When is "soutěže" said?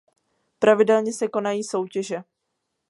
1.63-2.23